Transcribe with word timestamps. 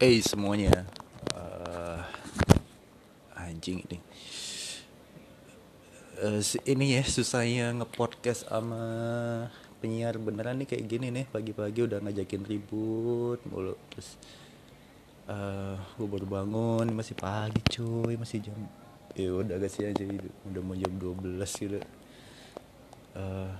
Eh 0.00 0.16
semuanya. 0.24 0.88
Uh, 1.36 2.00
Anjing 3.36 3.84
ini. 3.84 4.00
Uh, 6.16 6.40
Ini 6.64 6.96
ya 6.96 7.02
susahnya 7.04 7.76
ngepodcast 7.76 8.48
sama 8.48 8.80
penyiar 9.84 10.16
beneran 10.16 10.56
nih 10.56 10.72
kayak 10.72 10.88
gini 10.88 11.12
nih. 11.12 11.28
Pagi-pagi 11.28 11.84
udah 11.84 12.00
ngajakin 12.00 12.48
ribut 12.48 13.44
mulu. 13.44 13.76
Terus 13.92 14.16
uh, 15.28 15.76
Gue 16.00 16.08
baru 16.08 16.24
bangun 16.24 16.88
masih 16.96 17.20
pagi 17.20 17.60
cuy. 17.68 18.16
Masih 18.16 18.40
jam 18.40 18.56
Ya 19.12 19.36
udah 19.36 19.60
sih 19.68 19.84
aja 19.84 20.00
Udah 20.48 20.64
mau 20.64 20.80
jam 20.80 20.96
12 20.96 21.44
gitu. 21.44 21.76
Uh, 23.12 23.52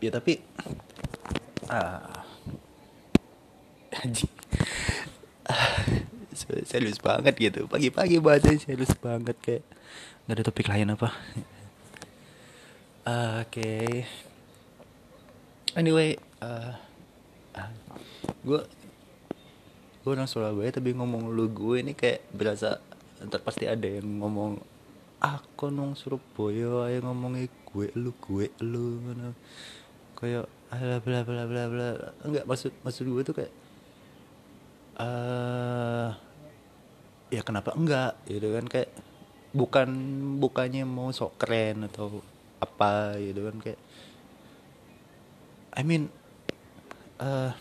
Ya 0.00 0.08
tapi 0.08 0.40
ah, 1.68 2.24
Anjing 4.00 4.41
serius 6.70 6.98
banget 6.98 7.34
gitu. 7.38 7.66
Pagi-pagi 7.66 8.18
bahasanya 8.18 8.60
serius 8.60 8.94
banget 8.98 9.36
kayak. 9.42 9.64
Nggak 10.26 10.36
ada 10.38 10.44
topik 10.46 10.66
lain 10.70 10.94
apa? 10.94 11.08
Uh, 13.02 13.42
oke. 13.42 13.50
Okay. 13.50 14.06
anyway 15.72 16.14
uh, 16.44 16.76
uh, 17.56 17.70
gue 18.44 18.60
gue 20.04 20.10
orang 20.10 20.28
Surabaya 20.28 20.70
tapi 20.70 20.92
ngomong 20.92 21.32
lu 21.32 21.48
gue 21.50 21.80
ini 21.80 21.96
kayak 21.96 22.28
berasa 22.30 22.78
ntar 23.24 23.42
pasti 23.42 23.66
ada 23.66 23.86
yang 23.86 24.20
ngomong 24.22 24.60
aku 25.22 25.70
nong 25.70 25.98
Surabaya 25.98 26.90
ayo 26.90 26.98
ngomongnya 27.06 27.46
gue 27.46 27.88
lu 27.94 28.14
gue 28.18 28.46
lu 28.62 29.00
kayak 30.18 30.46
bla 30.72 30.98
bla 31.02 31.20
bla 31.26 31.44
bla 31.46 31.64
bla. 31.68 31.88
Enggak 32.22 32.44
maksud 32.46 32.72
maksud 32.86 33.04
gue 33.04 33.22
tuh 33.26 33.34
kayak 33.36 33.52
uh, 35.02 36.14
ya 37.32 37.40
kenapa 37.40 37.72
enggak? 37.72 38.20
Gitu 38.28 38.52
kan 38.52 38.68
kayak 38.68 38.92
bukan 39.56 39.88
bukannya 40.40 40.84
mau 40.84 41.08
sok 41.12 41.40
keren 41.40 41.88
atau 41.88 42.20
apa 42.60 43.20
gitu 43.20 43.40
kan 43.48 43.56
kayak 43.60 43.80
I 45.72 45.82
mean 45.84 46.08
uh, 47.20 47.52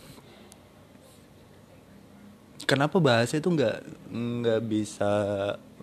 kenapa 2.64 3.00
bahasa 3.04 3.40
itu 3.40 3.52
nggak 3.52 3.84
nggak 4.12 4.62
bisa 4.68 5.12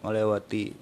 melewati 0.01 0.73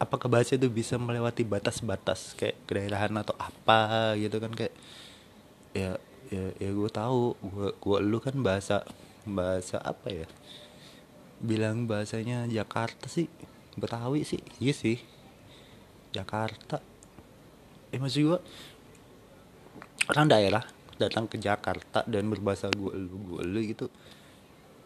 apakah 0.00 0.28
bahasa 0.32 0.56
itu 0.56 0.72
bisa 0.72 0.96
melewati 0.96 1.44
batas-batas 1.44 2.32
kayak 2.36 2.60
kedaerahan 2.64 3.12
atau 3.20 3.36
apa 3.36 4.14
gitu 4.16 4.40
kan 4.40 4.52
kayak 4.56 4.74
ya 5.76 6.00
ya 6.32 6.44
ya 6.56 6.70
gue 6.72 6.90
tahu 6.90 7.36
gue 7.40 7.68
gue 7.76 7.98
lu 8.00 8.18
kan 8.24 8.36
bahasa 8.40 8.80
bahasa 9.28 9.76
apa 9.84 10.08
ya 10.08 10.26
bilang 11.44 11.84
bahasanya 11.84 12.48
Jakarta 12.48 13.06
sih 13.06 13.28
Betawi 13.76 14.24
sih 14.24 14.40
iya 14.58 14.72
sih 14.72 14.96
Jakarta 16.14 16.80
eh 17.92 17.98
maksud 18.00 18.20
gue 18.24 18.38
orang 20.10 20.26
daerah 20.26 20.64
datang 20.96 21.26
ke 21.26 21.36
Jakarta 21.38 22.06
dan 22.06 22.30
berbahasa 22.30 22.70
gue 22.70 22.92
lu 22.96 23.16
gue 23.28 23.42
lu 23.44 23.60
gitu 23.62 23.86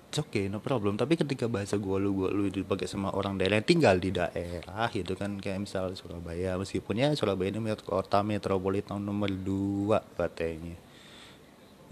It's 0.09 0.17
okay, 0.17 0.49
no 0.49 0.57
problem. 0.57 0.97
Tapi 0.97 1.21
ketika 1.21 1.53
bahasa 1.53 1.77
gue 1.77 1.97
lu 2.01 2.17
gue 2.17 2.33
lu 2.33 2.49
dipakai 2.49 2.89
sama 2.89 3.13
orang 3.13 3.37
daerah 3.37 3.61
yang 3.61 3.69
tinggal 3.69 4.01
di 4.01 4.09
daerah 4.09 4.89
gitu 4.89 5.13
kan 5.13 5.37
kayak 5.37 5.69
misal 5.69 5.93
Surabaya 6.01 6.57
meskipun 6.57 6.97
ya 6.97 7.13
Surabaya 7.13 7.53
ini 7.53 7.61
kota 7.85 8.25
metropolitan 8.25 9.05
nomor 9.05 9.29
2 9.29 10.17
katanya. 10.17 10.81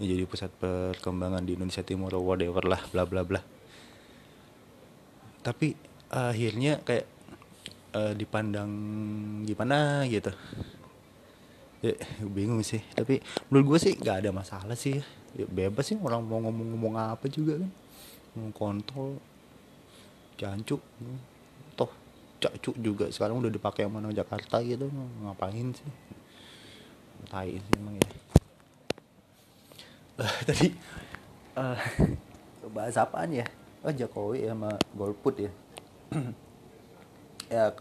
Ya, 0.01 0.17
jadi 0.17 0.25
pusat 0.25 0.49
perkembangan 0.57 1.45
di 1.45 1.61
Indonesia 1.61 1.85
Timur 1.85 2.09
whatever 2.17 2.65
lah 2.65 2.81
bla 2.89 3.05
bla 3.05 3.21
bla 3.21 3.37
tapi 5.41 5.77
akhirnya 6.07 6.79
kayak 6.87 7.05
uh, 7.97 8.13
dipandang 8.15 8.71
gimana 9.43 10.07
gitu. 10.07 10.31
Ya 11.83 11.93
bingung 12.25 12.63
sih. 12.65 12.81
Tapi 12.93 13.21
menurut 13.49 13.75
gue 13.75 13.79
sih 13.89 13.93
nggak 13.97 14.25
ada 14.25 14.31
masalah 14.33 14.77
sih. 14.77 14.97
Ya, 15.37 15.45
bebas 15.45 15.85
sih 15.85 15.97
orang 15.99 16.25
mau 16.25 16.41
ngomong-ngomong 16.41 16.97
apa 16.97 17.29
juga 17.29 17.61
kan. 17.61 17.71
Mau 18.37 18.49
kontol 18.53 19.21
jancuk 20.37 20.81
toh 21.77 21.91
cacuk 22.41 22.75
juga. 22.81 23.05
Sekarang 23.13 23.41
udah 23.41 23.49
dipakai 23.53 23.85
mana 23.85 24.09
Jakarta 24.13 24.61
gitu 24.65 24.89
ngapain 25.21 25.73
sih? 25.73 25.91
Tai 27.27 27.49
sih 27.49 27.73
emang 27.77 27.97
ya. 27.97 28.09
Uh, 30.17 30.33
tadi 30.49 30.73
uh, 31.53 31.77
bahas 32.73 32.97
apaan 32.97 33.29
ya 33.29 33.45
oh 33.87 33.95
Jokowi 33.95 34.43
sama 34.43 34.75
Golput 34.91 35.47
ya? 35.47 35.51
Ya 37.47 37.71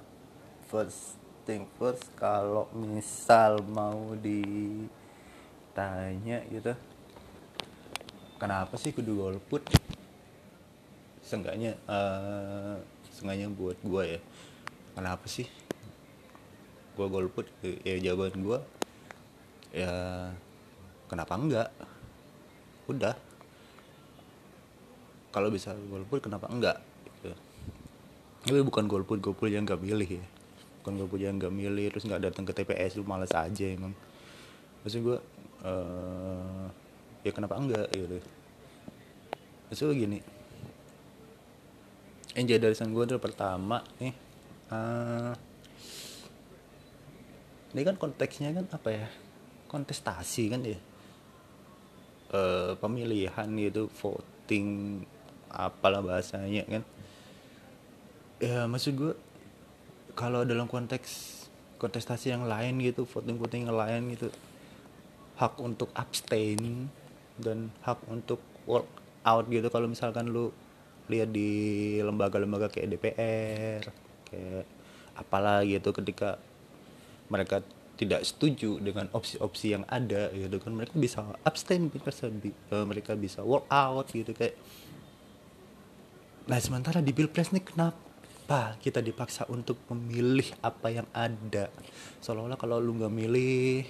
first 0.71 1.19
thing 1.43 1.67
first 1.75 2.07
kalau 2.15 2.71
misal 2.71 3.59
mau 3.67 4.15
ditanya 4.15 5.03
gitu 6.47 6.71
kenapa 8.39 8.79
sih 8.79 8.95
kudu 8.95 9.19
Golput? 9.19 9.67
Seenggaknya 11.27 11.75
uh, 11.91 12.79
seenggaknya 13.11 13.51
buat 13.51 13.75
gue 13.83 14.03
ya. 14.07 14.23
Kenapa 14.95 15.27
sih 15.27 15.51
gue 16.95 17.07
Golput? 17.11 17.51
Ya 17.83 17.99
jawaban 17.99 18.39
gue 18.39 18.63
ya 19.75 20.31
kenapa 21.11 21.35
enggak? 21.35 21.75
Udah 22.87 23.19
kalau 25.37 25.53
bisa 25.53 25.77
golput 25.93 26.25
kenapa 26.25 26.49
enggak 26.49 26.81
gitu. 27.05 27.37
tapi 28.41 28.65
bukan 28.65 28.89
golput 28.89 29.21
golput 29.21 29.53
yang 29.53 29.69
nggak 29.69 29.85
milih 29.85 30.09
ya. 30.17 30.25
Bukan 30.81 30.97
golput 30.97 31.21
yang 31.21 31.37
nggak 31.37 31.53
milih 31.53 31.93
terus 31.93 32.09
nggak 32.09 32.25
datang 32.25 32.49
ke 32.49 32.57
TPS 32.57 32.97
lu 32.97 33.05
malas 33.05 33.37
aja 33.37 33.69
emang. 33.69 33.93
Maksud 34.81 35.05
gue 35.05 35.19
uh, 35.61 36.65
ya 37.21 37.37
kenapa 37.37 37.61
enggak 37.61 37.85
gitu. 37.93 38.17
Maksud 39.69 39.93
gini. 39.93 40.25
Yang 42.33 42.45
jadi 42.49 42.61
darisan 42.73 42.97
gue 42.97 43.05
adalah 43.05 43.21
pertama 43.21 43.85
nih 44.01 44.17
uh, 44.73 45.37
ini 47.77 47.83
kan 47.85 48.01
konteksnya 48.01 48.57
kan 48.57 48.65
apa 48.73 48.89
ya 48.89 49.07
kontestasi 49.69 50.49
kan 50.49 50.65
ya. 50.65 50.81
Uh, 52.33 52.73
pemilihan 52.81 53.49
gitu 53.53 53.93
voting 54.01 55.05
apalah 55.57 56.05
bahasanya 56.05 56.63
kan? 56.69 56.83
Ya 58.37 58.69
maksud 58.69 58.93
gue 58.95 59.13
kalau 60.13 60.45
dalam 60.45 60.69
konteks 60.69 61.45
kontestasi 61.81 62.33
yang 62.33 62.45
lain 62.45 62.81
gitu 62.81 63.09
voting 63.09 63.37
voting 63.41 63.69
yang 63.69 63.77
lain 63.77 64.13
gitu 64.13 64.29
hak 65.37 65.61
untuk 65.61 65.93
abstain 65.93 66.89
dan 67.37 67.69
hak 67.85 68.01
untuk 68.09 68.41
work 68.69 68.89
out 69.25 69.49
gitu. 69.49 69.69
Kalau 69.69 69.89
misalkan 69.89 70.29
lu 70.33 70.53
lihat 71.09 71.31
di 71.31 71.51
lembaga-lembaga 72.03 72.69
kayak 72.73 72.89
DPR 72.97 73.83
kayak 74.27 74.65
apalah 75.17 75.63
gitu 75.63 75.95
ketika 75.95 76.37
mereka 77.31 77.63
tidak 77.97 78.23
setuju 78.29 78.77
dengan 78.79 79.09
opsi-opsi 79.17 79.73
yang 79.73 79.85
ada 79.89 80.29
gitu 80.37 80.61
kan 80.61 80.77
mereka 80.77 80.95
bisa 81.01 81.25
abstain 81.43 81.89
mereka 81.89 83.17
bisa 83.17 83.41
eh, 83.41 83.47
work 83.49 83.67
out 83.73 84.07
gitu 84.13 84.37
kayak 84.37 84.53
Nah 86.47 86.59
sementara 86.63 87.03
di 87.03 87.11
pilpres 87.11 87.51
nih 87.51 87.67
kenapa 87.67 88.79
kita 88.79 89.03
dipaksa 89.03 89.51
untuk 89.51 89.83
memilih 89.91 90.47
apa 90.63 90.95
yang 90.95 91.09
ada? 91.11 91.67
Seolah-olah 92.23 92.55
kalau 92.55 92.79
lu 92.79 92.95
nggak 93.03 93.11
milih 93.11 93.83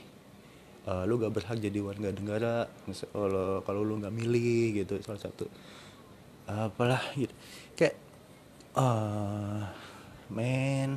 uh, 0.88 1.04
lu 1.04 1.20
gak 1.20 1.36
berhak 1.36 1.60
jadi 1.60 1.78
warga 1.84 2.16
negara. 2.16 2.64
Kalau 3.12 3.60
kalau 3.60 3.80
lu 3.84 4.00
nggak 4.00 4.14
milih 4.16 4.80
gitu 4.80 4.96
salah 5.04 5.20
satu 5.20 5.44
uh, 6.48 6.72
apalah 6.72 7.04
gitu. 7.12 7.32
Kayak 7.76 8.00
uh, 8.72 9.68
men 10.32 10.96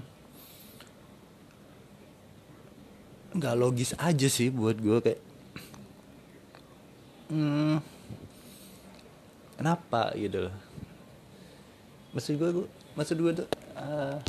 nggak 3.29 3.57
logis 3.59 3.93
aja 4.01 4.25
sih 4.25 4.49
buat 4.49 4.73
gue 4.81 4.97
kayak 5.05 5.21
hmm, 7.29 7.77
kenapa 9.53 10.17
gitu 10.17 10.49
loh 10.49 10.55
maksud 12.19 12.35
gue 12.35 12.67
maksud 12.99 13.15
gue 13.15 13.31
tuh 13.31 13.47
uh, 13.79 14.19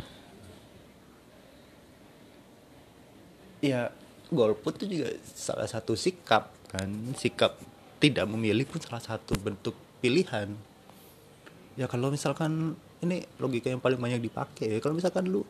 ya 3.59 3.91
golput 4.31 4.79
itu 4.79 5.03
juga 5.03 5.11
salah 5.27 5.67
satu 5.67 5.93
sikap 5.93 6.55
kan? 6.71 6.87
Sikap 7.19 7.59
tidak 7.99 8.25
memilih 8.31 8.63
pun 8.63 8.79
salah 8.79 9.03
satu 9.03 9.35
bentuk 9.35 9.75
pilihan. 9.99 10.55
Ya 11.75 11.91
kalau 11.91 12.09
misalkan 12.09 12.79
ini 13.03 13.27
logika 13.43 13.67
yang 13.67 13.83
paling 13.83 13.99
banyak 13.99 14.23
dipakai 14.23 14.71
ya 14.71 14.79
kalau 14.79 14.95
misalkan 14.95 15.27
lu 15.27 15.43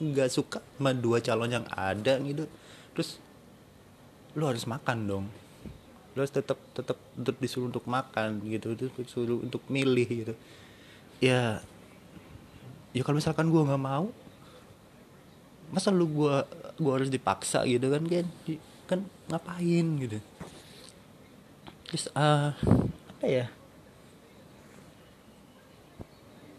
nggak 0.00 0.32
suka 0.32 0.64
sama 0.80 0.96
dua 0.96 1.20
calon 1.22 1.52
yang 1.52 1.66
ada 1.70 2.18
gitu 2.24 2.48
terus 2.96 3.20
lu 4.32 4.48
harus 4.48 4.64
makan 4.64 4.98
dong. 5.04 5.26
Lu 6.16 6.24
harus 6.24 6.32
tetap 6.32 6.56
tetap 6.72 6.96
tetap 6.96 7.36
disuruh 7.36 7.68
untuk 7.68 7.84
makan 7.84 8.40
gitu 8.48 8.72
terus 8.74 8.92
disuruh 8.96 9.44
untuk 9.44 9.60
milih 9.68 10.08
gitu. 10.08 10.34
Ya 11.20 11.60
ya 12.92 13.02
kalau 13.04 13.16
misalkan 13.16 13.48
gue 13.48 13.62
nggak 13.64 13.82
mau 13.82 14.12
masa 15.72 15.88
lu 15.88 16.04
gue 16.04 16.36
gue 16.76 16.92
harus 16.92 17.08
dipaksa 17.08 17.64
gitu 17.64 17.88
kan 17.88 18.04
kan 18.04 18.26
kan 18.84 19.00
ngapain 19.32 19.86
gitu? 20.04 20.18
Terus 21.88 22.12
uh, 22.12 22.52
apa 23.08 23.24
ya? 23.24 23.46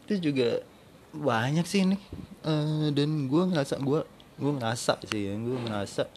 Itu 0.09 0.17
juga 0.17 0.65
banyak 1.13 1.65
sih 1.69 1.85
ini 1.85 1.97
uh, 2.41 2.89
dan 2.89 3.29
gue 3.29 3.43
ngerasa 3.53 3.77
gue 3.77 4.01
gue 4.41 4.51
ngerasa 4.57 4.97
sih 5.05 5.29
ya 5.29 5.33
gue 5.37 5.57
ngerasa 5.69 6.09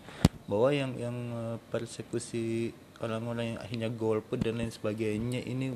bahwa 0.48 0.72
yang 0.72 0.96
yang 0.96 1.16
uh, 1.36 1.56
persekusi 1.68 2.72
orang-orang 3.04 3.54
yang 3.54 3.60
akhirnya 3.60 3.90
golput 3.92 4.40
dan 4.40 4.56
lain 4.56 4.72
sebagainya 4.72 5.44
ini 5.44 5.68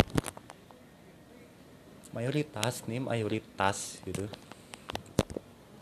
mayoritas 2.11 2.87
nih 2.87 3.01
mayoritas 3.03 4.03
gitu. 4.07 4.27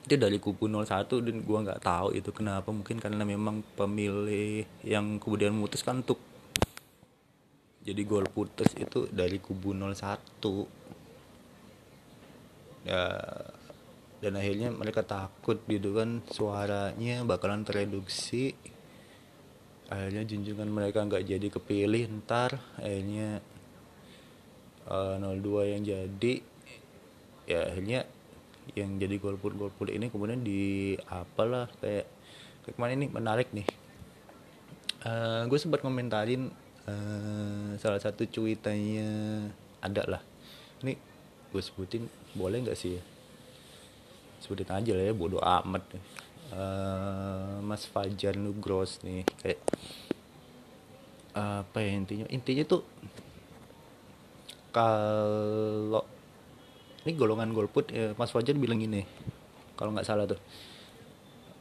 Itu 0.09 0.17
dari 0.17 0.41
kubu 0.41 0.69
01 0.69 1.21
dan 1.21 1.37
gua 1.45 1.59
nggak 1.65 1.85
tahu 1.85 2.17
itu 2.17 2.31
kenapa. 2.33 2.73
Mungkin 2.73 2.97
karena 3.01 3.25
memang 3.25 3.61
pemilih 3.77 4.65
yang 4.85 5.21
kemudian 5.21 5.53
memutuskan 5.53 6.01
untuk 6.01 6.21
jadi 7.85 8.05
golputus 8.05 8.77
itu 8.77 9.09
dari 9.09 9.41
kubu 9.41 9.73
01 9.73 10.05
ya 12.89 13.05
dan 14.19 14.35
akhirnya 14.35 14.75
mereka 14.75 15.07
takut 15.07 15.63
gitu 15.71 15.95
kan 15.95 16.21
suaranya 16.29 17.23
bakalan 17.23 17.63
tereduksi. 17.63 18.53
Akhirnya 19.89 20.21
junjungan 20.29 20.69
mereka 20.69 21.01
nggak 21.05 21.25
jadi 21.25 21.49
kepilih 21.49 22.13
ntar 22.21 22.61
akhirnya 22.77 23.41
uh, 24.89 25.17
eh, 25.21 25.41
02 25.41 25.73
yang 25.77 25.83
jadi 25.85 26.35
ya 27.49 27.61
akhirnya 27.73 28.01
yang 28.77 29.01
jadi 29.01 29.17
golput 29.17 29.57
golput 29.57 29.89
ini 29.89 30.13
kemudian 30.13 30.45
di 30.45 30.93
apalah 31.09 31.73
kayak 31.81 32.05
kayak 32.65 32.75
kemarin 32.77 33.01
ini 33.01 33.09
menarik 33.09 33.49
nih. 33.53 33.69
Uh, 35.05 35.09
eh, 35.09 35.43
gue 35.49 35.59
sempat 35.61 35.81
komentarin 35.81 36.53
uh, 36.85 37.73
salah 37.81 38.01
satu 38.01 38.29
cuitannya 38.29 39.09
ada 39.81 40.03
lah. 40.05 40.23
Ini 40.85 40.97
gue 41.49 41.63
sebutin 41.65 42.05
boleh 42.37 42.61
nggak 42.65 42.77
sih? 42.77 42.97
Ya 42.99 43.03
sebutin 44.39 44.71
aja 44.71 44.93
lah 44.95 45.05
ya 45.05 45.15
bodoh 45.15 45.43
amat. 45.43 45.83
Uh, 46.49 47.61
Mas 47.61 47.85
Fajar 47.85 48.33
Nugros 48.41 49.05
nih 49.05 49.25
kayak 49.45 49.61
apa 51.37 51.79
ya 51.81 51.91
intinya? 51.95 52.27
Intinya 52.33 52.65
tuh 52.67 52.83
kalau 54.75 56.05
ini 57.07 57.13
golongan 57.17 57.57
golput 57.57 57.89
ya, 57.89 58.13
Mas 58.21 58.33
Fajar 58.35 58.53
bilang 58.59 58.83
gini 58.83 59.07
kalau 59.79 59.95
nggak 59.95 60.07
salah 60.07 60.27
tuh. 60.29 60.41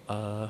Uh, 0.07 0.47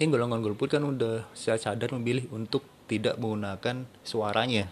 ini 0.00 0.10
golongan 0.10 0.42
golput 0.42 0.74
kan 0.74 0.82
udah 0.82 1.28
saya 1.36 1.60
sadar 1.60 1.94
memilih 1.94 2.26
untuk 2.34 2.66
tidak 2.90 3.16
menggunakan 3.16 3.86
suaranya 4.02 4.68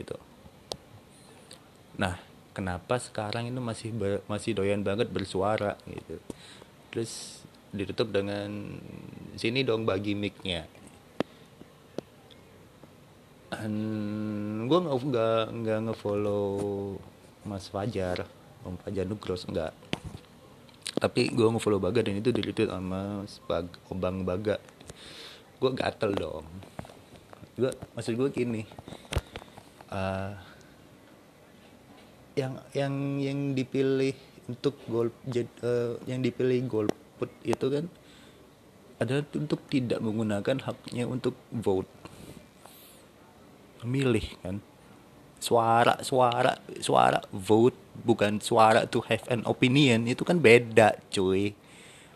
gitu. 0.00 0.16
Nah 2.00 2.16
kenapa 2.56 2.96
sekarang 2.96 3.52
ini 3.52 3.60
masih 3.60 3.92
ber, 3.92 4.24
masih 4.26 4.56
doyan 4.56 4.80
banget 4.80 5.12
bersuara 5.12 5.76
gitu. 5.84 6.16
Terus 6.90 7.42
ditutup 7.76 8.08
dengan 8.08 8.80
sini 9.36 9.60
dong 9.60 9.84
bagi 9.84 10.16
micnya 10.16 10.64
gue 14.66 14.78
nggak 14.82 14.96
nggak 15.06 15.42
nggak 15.62 15.78
ngefollow 15.90 16.50
Mas 17.46 17.70
Fajar 17.70 18.26
Om 18.66 18.74
Fajar 18.82 19.06
Nugros 19.06 19.46
enggak 19.46 19.70
tapi 20.96 21.28
gue 21.28 21.44
ngefollow 21.44 21.76
Baga 21.76 22.00
dan 22.00 22.16
itu 22.16 22.32
di 22.32 22.40
sama 22.64 23.20
Bag, 23.44 23.68
Obang 23.92 24.24
Baga. 24.24 24.56
Gue 25.60 25.70
gatel 25.76 26.16
dong. 26.16 26.48
Gue 27.52 27.68
maksud 27.92 28.16
gue 28.16 28.28
gini 28.32 28.64
uh, 29.92 30.32
yang 32.36 32.60
yang 32.76 32.94
yang 33.20 33.38
dipilih 33.56 34.12
untuk 34.48 34.76
gol 34.88 35.08
uh, 35.08 35.96
yang 36.04 36.20
dipilih 36.20 36.68
golput 36.68 37.30
itu 37.44 37.66
kan 37.72 37.88
adalah 38.96 39.24
untuk 39.36 39.60
tidak 39.68 40.00
menggunakan 40.00 40.56
haknya 40.64 41.04
untuk 41.08 41.36
vote 41.52 41.88
memilih 43.84 44.24
kan? 44.40 44.62
Suara 45.36 46.00
suara 46.00 46.56
suara 46.80 47.20
vote 47.28 47.76
bukan 48.02 48.40
suara 48.40 48.88
to 48.88 49.04
have 49.04 49.24
an 49.28 49.44
opinion. 49.44 50.08
Itu 50.08 50.24
kan 50.24 50.40
beda 50.40 50.96
cuy. 51.12 51.52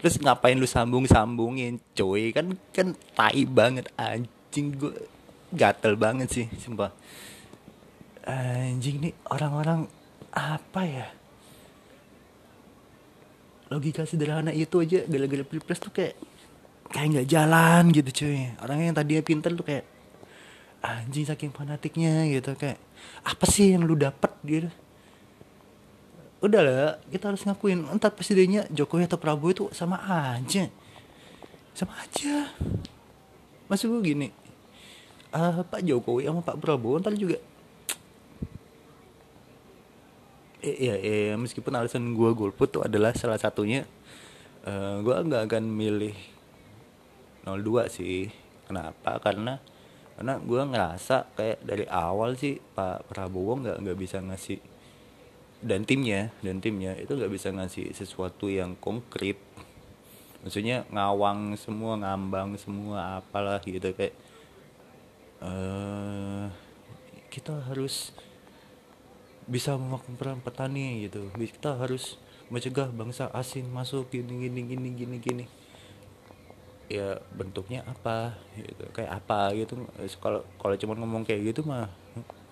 Terus 0.01 0.17
ngapain 0.17 0.57
lu 0.57 0.65
sambung 0.65 1.05
sambungin 1.05 1.77
cuy? 1.93 2.33
Kan 2.33 2.57
kan 2.73 2.97
tai 3.13 3.45
banget. 3.45 3.93
Anjing 4.01 4.77
gue 4.81 4.97
gatel 5.53 5.99
banget 6.01 6.29
sih 6.33 6.47
sumpah. 6.57 6.95
Anjing 8.25 9.05
nih 9.05 9.13
orang-orang 9.29 9.85
apa 10.33 10.83
ya? 10.87 11.07
Logika 13.71 14.03
sederhana 14.03 14.51
itu 14.51 14.83
aja 14.83 15.07
gara-gara 15.07 15.45
pilpres 15.47 15.79
tuh 15.79 15.95
kayak 15.95 16.19
kayak 16.91 17.07
nggak 17.15 17.29
jalan 17.31 17.83
gitu 17.95 18.25
cuy. 18.25 18.51
Orang 18.59 18.83
yang 18.83 18.97
tadinya 18.97 19.23
pinter 19.23 19.55
tuh 19.55 19.63
kayak 19.63 19.85
anjing 20.81 21.29
saking 21.29 21.53
fanatiknya 21.53 22.25
gitu 22.33 22.57
kayak 22.57 22.81
apa 23.25 23.45
sih 23.45 23.77
yang 23.77 23.85
lu 23.85 23.97
dapat 23.97 24.33
gitu. 24.45 24.69
Udah 26.41 26.61
lah 26.65 26.97
kita 27.13 27.33
harus 27.33 27.45
ngakuin. 27.45 27.85
Entar 27.93 28.17
presidennya 28.17 28.65
Jokowi 28.73 29.05
atau 29.05 29.21
Prabowo 29.21 29.53
itu 29.53 29.65
sama 29.77 30.01
aja. 30.01 30.73
Sama 31.77 31.93
aja. 32.01 32.49
Masih 33.69 33.93
gue 33.93 34.01
gini 34.01 34.29
uh, 35.35 35.63
Pak 35.67 35.83
Jokowi 35.83 36.27
sama 36.27 36.43
Pak 36.43 36.59
Prabowo 36.59 36.99
ntar 36.99 37.15
juga 37.15 37.39
eh, 40.61 40.77
iya 40.77 40.95
eh, 41.01 41.33
meskipun 41.39 41.73
alasan 41.73 42.13
gue 42.13 42.31
golput 42.37 42.69
tuh 42.69 42.83
adalah 42.85 43.15
salah 43.17 43.41
satunya 43.41 43.87
uh, 44.67 45.01
gue 45.01 45.15
nggak 45.15 45.43
akan 45.49 45.65
milih 45.65 46.17
02 47.49 47.89
sih. 47.89 48.29
Kenapa? 48.69 49.17
Karena 49.19 49.57
karena 50.21 50.37
gue 50.37 50.63
ngerasa 50.69 51.33
kayak 51.33 51.65
dari 51.65 51.89
awal 51.89 52.37
sih 52.37 52.61
Pak 52.61 53.09
Prabowo 53.09 53.57
nggak 53.57 53.81
nggak 53.81 53.97
bisa 53.97 54.21
ngasih 54.21 54.61
dan 55.65 55.89
timnya 55.89 56.29
dan 56.45 56.61
timnya 56.61 56.93
itu 57.01 57.17
nggak 57.17 57.33
bisa 57.33 57.49
ngasih 57.49 57.97
sesuatu 57.97 58.53
yang 58.53 58.77
konkret. 58.77 59.41
Maksudnya 60.45 60.85
ngawang 60.93 61.57
semua 61.57 61.97
ngambang 61.97 62.53
semua 62.61 63.25
apalah 63.25 63.65
gitu 63.65 63.97
kayak 63.97 64.13
uh, 65.41 66.53
kita 67.33 67.57
harus 67.73 68.13
bisa 69.49 69.73
memakan 69.81 70.21
peran 70.21 70.45
petani 70.45 71.09
gitu. 71.09 71.33
Kita 71.33 71.81
harus 71.81 72.21
mencegah 72.53 72.93
bangsa 72.93 73.33
asing 73.33 73.73
masuk 73.73 74.13
gini 74.13 74.37
gini 74.37 74.69
gini 74.69 74.89
gini 74.93 75.17
gini 75.17 75.45
ya 76.91 77.23
bentuknya 77.31 77.87
apa 77.87 78.35
gitu. 78.59 78.85
Kayak 78.91 79.23
apa 79.23 79.55
gitu. 79.55 79.87
Kalau 80.19 80.43
kalau 80.59 80.75
cuma 80.75 80.99
ngomong 80.99 81.23
kayak 81.23 81.55
gitu 81.55 81.63
mah 81.63 81.87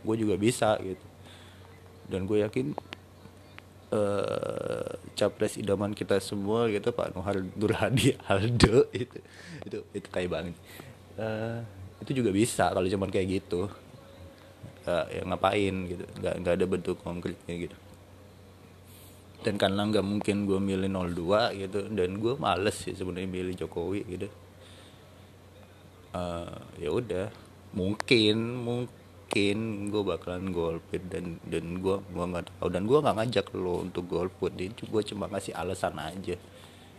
gue 0.06 0.16
juga 0.16 0.38
bisa 0.38 0.78
gitu. 0.78 1.02
Dan 2.06 2.24
gue 2.24 2.46
yakin 2.46 2.72
uh, 3.90 4.88
capres 5.18 5.58
idaman 5.58 5.92
kita 5.92 6.22
semua 6.22 6.70
gitu 6.70 6.94
Pak 6.94 7.18
Nuhar 7.18 7.42
Durhadi 7.42 8.14
Aldo 8.30 8.86
itu 8.94 9.18
itu 9.66 9.78
itu 9.90 10.08
kayak 10.08 10.30
banget. 10.30 10.54
Uh, 11.18 11.66
itu 11.98 12.22
juga 12.22 12.30
bisa 12.30 12.70
kalau 12.70 12.86
cuma 12.86 13.10
kayak 13.10 13.42
gitu. 13.42 13.66
Uh, 14.86 15.04
ya 15.10 15.26
ngapain 15.26 15.74
gitu. 15.90 16.06
Nggak 16.22 16.34
nggak 16.46 16.54
ada 16.54 16.66
bentuk 16.70 16.96
konkretnya 17.02 17.54
gitu 17.58 17.87
dan 19.38 19.54
karena 19.54 19.86
nggak 19.86 20.02
mungkin 20.02 20.50
gue 20.50 20.58
milih 20.58 20.90
02 20.90 21.62
gitu 21.62 21.80
dan 21.94 22.10
gue 22.18 22.34
males 22.34 22.74
sih 22.74 22.94
sebenarnya 22.94 23.30
milih 23.30 23.54
Jokowi 23.54 24.02
gitu. 24.10 24.28
Uh, 26.10 26.58
ya 26.80 26.90
udah 26.90 27.26
mungkin 27.76 28.64
mungkin 28.66 29.58
gue 29.92 30.02
bakalan 30.02 30.50
golput 30.50 31.02
dan 31.06 31.38
dan 31.46 31.78
gue 31.78 31.96
gua 32.10 32.24
nggak 32.26 32.50
tahu. 32.50 32.68
Dan 32.72 32.90
gue 32.90 32.98
nggak 32.98 33.16
ngajak 33.22 33.46
lo 33.54 33.86
untuk 33.86 34.10
golput 34.10 34.50
ini 34.58 34.74
gue 34.74 35.02
cuma 35.06 35.30
ngasih 35.30 35.54
alasan 35.54 35.94
aja. 36.02 36.34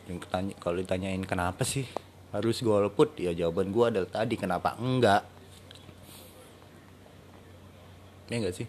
Yang 0.07 0.17
ketanya 0.23 0.53
kalau 0.63 0.79
ditanyain 0.79 1.23
kenapa 1.27 1.67
sih 1.67 1.83
harus 2.31 2.63
golput 2.63 3.19
ya 3.19 3.35
jawaban 3.35 3.75
gue 3.75 3.83
adalah 3.83 4.07
tadi 4.07 4.39
kenapa 4.39 4.79
enggak? 4.79 5.27
Ini 8.31 8.35
enggak 8.39 8.55
sih? 8.55 8.67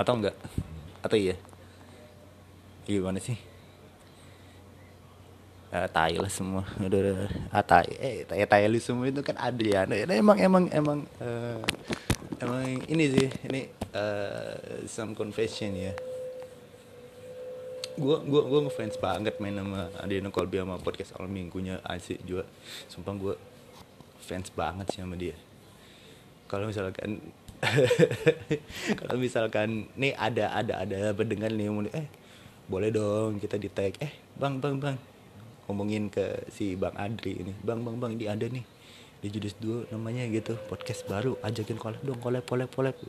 Atau 0.00 0.16
enggak? 0.16 0.38
Atau 1.02 1.18
iya 1.20 1.51
gimana 2.86 3.18
sih? 3.22 3.38
Uh, 5.72 5.88
tai 5.88 6.20
lah 6.20 6.28
semua. 6.28 6.68
Udah, 6.76 6.98
udah 7.00 7.16
ah, 7.48 7.64
tai. 7.64 7.88
Eh 7.96 8.28
tai 8.28 8.44
tai 8.44 8.68
lu 8.68 8.76
semua 8.76 9.08
itu 9.08 9.24
kan 9.24 9.40
ada 9.40 9.64
ya 9.64 9.88
nah, 9.88 9.96
emang 10.12 10.36
emang 10.36 10.64
emang 10.68 10.98
uh, 11.22 11.64
emang 12.44 12.84
ini 12.92 13.04
sih 13.08 13.28
ini 13.48 13.72
uh, 13.96 14.84
some 14.84 15.16
confession 15.16 15.72
ya. 15.72 15.96
Gue 17.96 18.20
gue 18.20 18.42
gue 18.44 18.60
ngefans 18.68 19.00
banget 19.00 19.40
main 19.40 19.56
sama 19.56 19.88
Adina 19.96 20.28
Kolbi 20.28 20.60
sama 20.60 20.76
podcast 20.76 21.16
awal 21.16 21.32
minggunya 21.32 21.80
asik 21.88 22.20
juga. 22.28 22.44
Sumpah 22.92 23.16
gue 23.16 23.34
fans 24.20 24.52
banget 24.52 24.92
sih 24.92 25.00
sama 25.00 25.16
dia. 25.16 25.36
Kalau 26.52 26.68
misalkan 26.68 27.32
kalau 28.98 29.16
misalkan 29.16 29.88
nih 29.96 30.12
ada 30.18 30.52
ada 30.52 30.84
ada 30.84 31.16
pendengar 31.16 31.48
nih 31.48 31.70
mau 31.70 31.80
eh 31.88 32.21
boleh 32.72 32.88
dong 32.88 33.36
kita 33.36 33.60
di 33.60 33.68
tag 33.68 33.92
eh 34.00 34.08
bang 34.40 34.56
bang 34.56 34.80
bang. 34.80 34.96
Ngomongin 35.68 36.08
ke 36.08 36.48
si 36.48 36.72
bang 36.72 36.96
Adri 36.96 37.44
ini. 37.44 37.52
Bang 37.60 37.84
bang 37.84 38.00
bang 38.00 38.16
ini 38.16 38.24
ada 38.24 38.48
nih. 38.48 38.64
Di 39.20 39.28
judis 39.28 39.52
dua 39.60 39.84
namanya 39.92 40.24
gitu. 40.32 40.56
Podcast 40.72 41.04
baru 41.04 41.36
ajakin 41.44 41.76
kolab 41.76 42.00
dong 42.00 42.16
kolab 42.24 42.48
kolab 42.48 42.72
kolab 42.72 42.96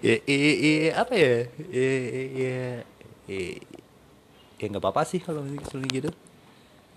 ya, 0.00 0.16
ya, 0.24 0.36
ya 0.56 0.96
apa 0.96 1.14
ya? 1.20 1.44
Ya 1.68 1.92
ya 2.00 2.24
ya, 2.32 2.80
ya. 3.28 4.64
Nggak 4.72 4.80
apa-apa 4.80 5.04
sih 5.04 5.20
kalau 5.20 5.44
misalnya 5.44 5.92
gitu. 5.92 6.08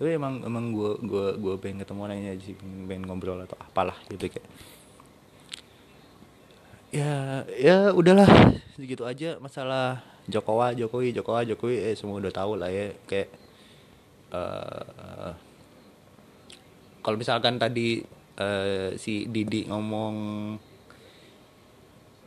Tapi 0.00 0.16
emang 0.16 0.40
emang 0.48 0.72
gue 0.72 0.96
gue 1.04 1.26
gue 1.44 1.54
pengen 1.60 1.84
ketemu 1.84 2.00
orangnya 2.08 2.32
sih 2.40 2.56
pengen 2.88 3.04
ngobrol 3.04 3.44
atau 3.44 3.60
apalah 3.60 4.00
gitu 4.08 4.32
kayak 4.32 4.48
ya 6.94 7.42
ya 7.58 7.90
udahlah 7.90 8.28
segitu 8.78 9.02
aja 9.02 9.40
masalah 9.42 10.02
Jokowi 10.26 10.78
Jokowi 10.78 11.08
Jokowi 11.14 11.42
Jokowi 11.54 11.76
eh 11.82 11.94
semua 11.98 12.18
udah 12.18 12.34
tahu 12.34 12.58
lah 12.58 12.70
ya 12.70 12.94
kayak 13.06 13.28
uh, 14.34 15.32
kalau 17.02 17.16
misalkan 17.18 17.58
tadi 17.58 18.02
uh, 18.38 18.94
si 18.98 19.26
Didi 19.30 19.66
ngomong 19.70 20.14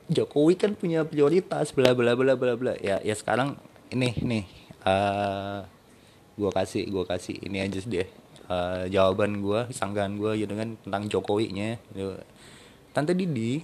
Jokowi 0.10 0.56
kan 0.58 0.74
punya 0.74 1.06
prioritas 1.06 1.75
bla 1.75 1.94
bla 1.94 2.16
bla 2.16 2.34
bla 2.34 2.56
bla 2.56 2.74
ya 2.80 3.04
ya 3.04 3.16
sekarang 3.16 3.60
ini 3.92 4.16
nih 4.24 4.46
uh, 4.88 5.62
gue 6.39 6.51
kasih 6.56 6.88
gue 6.88 7.04
kasih 7.04 7.36
ini 7.44 7.62
aja 7.62 7.84
deh 7.84 8.08
uh, 8.48 8.88
jawaban 8.88 9.44
gue 9.44 9.70
sanggahan 9.75 10.16
gue 10.16 10.39
gitu 10.39 10.54
kan 10.56 10.80
tentang 10.82 11.04
Jokowi 11.12 11.51
nya 11.51 11.75
gitu. 11.92 12.16
tante 12.96 13.13
Didi 13.13 13.62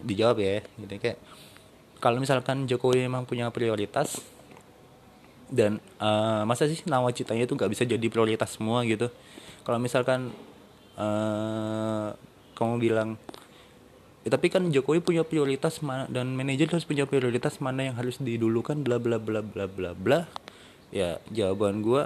dijawab 0.00 0.40
ya. 0.40 0.64
Gitu 0.80 0.94
kayak 0.96 1.18
kalau 2.02 2.18
misalkan 2.18 2.66
Jokowi 2.66 3.06
memang 3.06 3.28
punya 3.28 3.52
prioritas 3.52 4.18
dan 5.52 5.78
uh, 6.00 6.42
masa 6.48 6.64
sih 6.64 6.80
nawacitanya 6.88 7.44
itu 7.44 7.54
nggak 7.54 7.70
bisa 7.70 7.84
jadi 7.84 8.06
prioritas 8.08 8.56
semua 8.56 8.82
gitu. 8.88 9.12
Kalau 9.62 9.78
misalkan 9.78 10.32
uh, 10.96 12.10
kamu 12.56 12.74
bilang 12.80 13.20
ya, 14.26 14.30
tapi 14.32 14.50
kan 14.50 14.66
Jokowi 14.70 15.02
punya 15.02 15.22
prioritas 15.22 15.82
mana 15.82 16.06
dan 16.10 16.34
manajer 16.34 16.70
harus 16.70 16.86
punya 16.86 17.06
prioritas 17.06 17.58
mana 17.58 17.90
yang 17.90 17.96
harus 17.98 18.18
didulukan 18.18 18.80
bla 18.82 18.98
bla 18.98 19.18
bla 19.18 19.42
bla 19.42 19.66
bla 19.66 19.90
bla 19.94 20.26
ya 20.92 21.18
jawaban 21.32 21.80
gue 21.80 22.04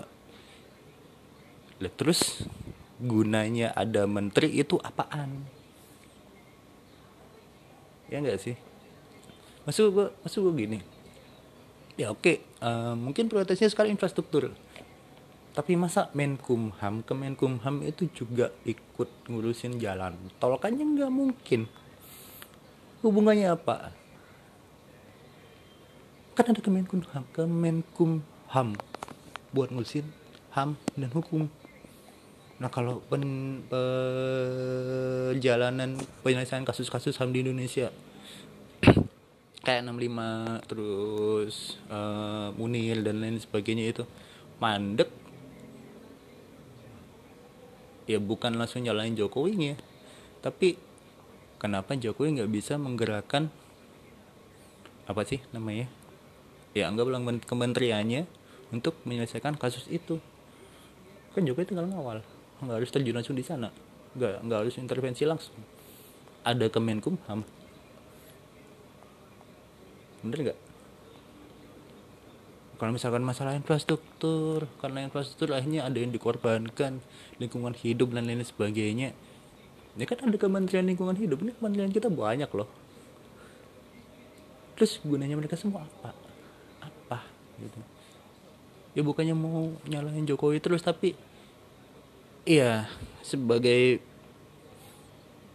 terus 1.98 2.46
gunanya 3.02 3.74
ada 3.76 4.08
menteri 4.08 4.56
itu 4.56 4.80
apaan 4.80 5.44
ya 8.10 8.22
enggak 8.22 8.38
sih? 8.38 8.54
Masuk 9.66 9.86
gue 9.92 10.06
masuk 10.22 10.50
gue 10.50 10.54
gini. 10.66 10.78
Ya 11.96 12.12
oke 12.12 12.20
okay, 12.20 12.36
uh, 12.60 12.92
eh, 12.92 12.94
mungkin 12.94 13.26
prioritasnya 13.26 13.72
sekarang 13.72 13.96
infrastruktur. 13.96 14.52
Tapi 15.56 15.72
masa 15.72 16.12
Menkumham 16.12 17.00
ke 17.00 17.12
Menkumham 17.16 17.80
itu 17.80 18.12
juga 18.12 18.52
ikut 18.68 19.08
ngurusin 19.32 19.80
jalan 19.80 20.12
tol? 20.36 20.60
Kan 20.60 20.76
nggak 20.76 21.08
mungkin. 21.08 21.64
Hubungannya 23.00 23.56
apa? 23.56 23.96
Kan 26.36 26.52
ada 26.52 26.60
Kemenkumham 26.60 27.24
Kemenkumham 27.32 28.68
buat 29.56 29.72
ngurusin 29.72 30.04
ham 30.52 30.76
dan 30.92 31.08
hukum 31.12 31.48
nah 32.56 32.72
kalau 32.72 33.04
pen, 33.04 33.60
perjalanan 33.68 36.00
penyelesaian 36.24 36.64
kasus-kasus 36.64 37.20
ham 37.20 37.28
di 37.32 37.40
Indonesia 37.44 37.92
kayak 39.66 39.84
65 39.84 40.70
terus 40.70 41.76
uh, 41.92 42.48
Munir 42.56 43.04
dan 43.04 43.20
lain 43.20 43.36
sebagainya 43.36 43.92
itu 43.92 44.08
mandek 44.56 45.12
ya 48.08 48.16
bukan 48.16 48.56
langsung 48.56 48.80
nyalain 48.86 49.12
Jokowi 49.12 49.52
nya 49.58 49.74
tapi 50.40 50.80
kenapa 51.60 51.92
Jokowi 51.92 52.40
nggak 52.40 52.52
bisa 52.52 52.80
menggerakkan 52.80 53.52
apa 55.06 55.22
sih 55.28 55.44
namanya 55.52 55.92
ya 56.72 56.88
anggaplah 56.88 57.20
kementeriannya 57.44 58.24
untuk 58.74 58.98
menyelesaikan 59.06 59.56
kasus 59.56 59.86
itu? 59.88 60.20
Kan 61.32 61.48
Jokowi 61.48 61.68
tinggal 61.68 61.88
ngawal 61.88 62.24
nggak 62.62 62.76
harus 62.82 62.90
terjun 62.92 63.16
langsung 63.16 63.36
di 63.36 63.44
sana. 63.44 63.68
Nggak 64.16 64.44
nggak 64.46 64.58
harus 64.64 64.74
intervensi 64.80 65.28
langsung. 65.28 65.56
Ada 66.46 66.70
Kemenkumham 66.70 67.42
bener 70.26 70.38
nggak? 70.50 70.58
Kalau 72.76 72.92
misalkan 72.92 73.24
masalah 73.24 73.56
infrastruktur 73.56 74.68
karena 74.84 75.08
infrastruktur 75.08 75.56
akhirnya 75.56 75.88
ada 75.88 75.96
yang 75.96 76.12
dikorbankan 76.12 77.00
lingkungan 77.40 77.72
hidup 77.72 78.12
dan 78.12 78.28
lain 78.28 78.44
sebagainya. 78.44 79.16
Ini 79.96 80.04
kan 80.04 80.20
ada 80.28 80.36
kementerian 80.36 80.84
lingkungan 80.84 81.16
hidup 81.16 81.40
ini 81.40 81.56
kementerian 81.56 81.88
kita 81.88 82.12
banyak 82.12 82.50
loh. 82.52 82.68
Terus 84.76 85.00
gunanya 85.00 85.40
mereka 85.40 85.56
semua 85.56 85.88
apa? 85.88 86.12
Apa? 86.84 87.24
Gitu. 87.56 87.80
Ya 88.92 89.00
bukannya 89.00 89.32
mau 89.32 89.72
nyalahin 89.88 90.28
Jokowi 90.28 90.60
terus 90.60 90.84
tapi 90.84 91.16
iya 92.46 92.86
sebagai 93.26 94.00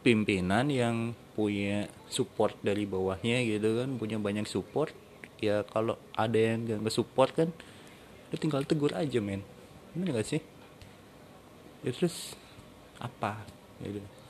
pimpinan 0.03 0.67
yang 0.67 1.15
punya 1.33 1.87
support 2.11 2.53
dari 2.59 2.83
bawahnya 2.83 3.41
gitu 3.47 3.79
kan 3.79 3.95
punya 3.95 4.19
banyak 4.19 4.45
support 4.45 4.91
ya 5.39 5.63
kalau 5.65 5.95
ada 6.13 6.37
yang 6.37 6.67
gak 6.67 6.93
support 6.93 7.31
kan 7.33 7.49
ya 8.29 8.35
tinggal 8.37 8.61
tegur 8.67 8.93
aja 8.93 9.17
men. 9.17 9.41
Bener 9.95 10.21
gak 10.21 10.27
sih? 10.27 10.41
Ya 11.81 11.89
terus 11.95 12.37
apa? 13.01 13.41
Gitu 13.81 14.21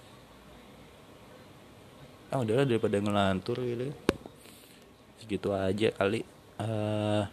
ah 2.32 2.40
udahlah 2.40 2.64
daripada 2.64 2.96
ngelantur 2.96 3.60
gitu. 3.60 3.92
Segitu 5.20 5.52
aja 5.52 5.92
kali. 6.00 6.24
Uh, 6.56 7.28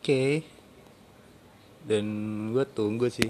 okay. 0.00 0.53
Dan 1.84 2.04
gue 2.50 2.64
tunggu 2.72 3.12
sih 3.12 3.28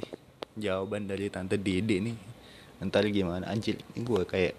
jawaban 0.54 1.10
dari 1.10 1.26
tante 1.30 1.58
Didi 1.58 1.98
nih. 1.98 2.16
Ntar 2.86 3.10
gimana? 3.10 3.50
Anjir 3.50 3.78
ini 3.94 4.06
gue 4.06 4.22
kayak 4.22 4.54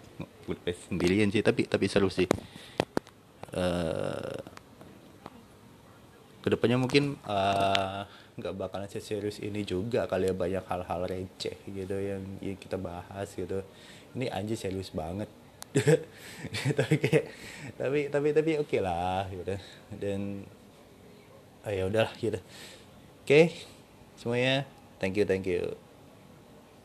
gue 0.45 0.73
sendirian 0.87 1.31
sih 1.31 1.39
tapi 1.39 1.67
tapi 1.67 1.87
seru 1.87 2.11
sih. 2.11 2.27
Uh, 3.55 4.43
ke 6.43 6.47
depannya 6.51 6.77
mungkin 6.77 7.15
uh, 7.25 8.03
nggak 8.35 8.53
bakalan 8.59 8.91
serius 8.91 9.39
ini 9.39 9.63
juga 9.63 10.05
kali 10.11 10.27
ya 10.27 10.35
banyak 10.35 10.65
hal-hal 10.67 11.01
receh 11.07 11.55
gitu 11.71 11.95
yang, 11.95 12.21
yang 12.43 12.57
kita 12.59 12.75
bahas 12.75 13.31
gitu. 13.31 13.63
Ini 14.15 14.27
anjir 14.31 14.59
serius 14.59 14.91
banget. 14.91 15.31
Tapi 16.79 16.95
kayak 17.03 17.25
tapi 17.75 18.07
tapi 18.07 18.31
tapi 18.31 18.51
oke 18.55 18.71
okay 18.71 18.79
lah 18.79 19.27
gitu. 19.27 19.59
Dan 19.99 20.47
oh, 21.67 21.71
ya 21.71 21.83
udahlah 21.83 22.15
gitu. 22.15 22.39
Oke. 22.39 23.27
okay, 23.27 23.45
semuanya. 24.17 24.65
Thank 25.00 25.17
you 25.17 25.25
thank 25.27 25.45
you 25.45 25.75